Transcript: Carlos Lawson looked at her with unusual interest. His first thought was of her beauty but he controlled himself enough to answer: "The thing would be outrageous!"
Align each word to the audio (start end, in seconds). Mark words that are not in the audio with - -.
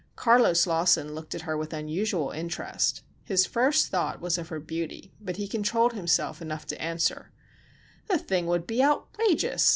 Carlos 0.15 0.65
Lawson 0.65 1.13
looked 1.13 1.35
at 1.35 1.43
her 1.43 1.55
with 1.55 1.73
unusual 1.73 2.31
interest. 2.31 3.03
His 3.23 3.45
first 3.45 3.89
thought 3.89 4.19
was 4.19 4.39
of 4.39 4.47
her 4.47 4.59
beauty 4.59 5.13
but 5.21 5.37
he 5.37 5.47
controlled 5.47 5.93
himself 5.93 6.41
enough 6.41 6.65
to 6.69 6.81
answer: 6.81 7.31
"The 8.07 8.17
thing 8.17 8.47
would 8.47 8.65
be 8.65 8.81
outrageous!" 8.83 9.69